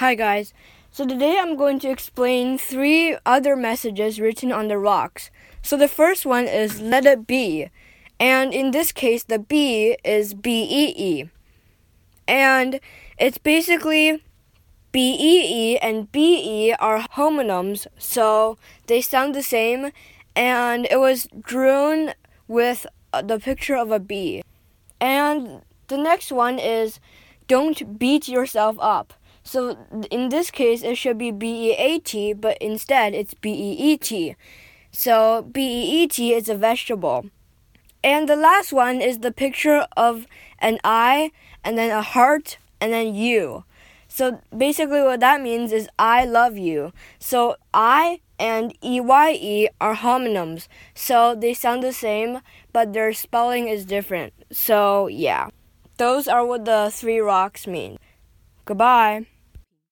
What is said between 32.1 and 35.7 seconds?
but instead it's B E E T. So B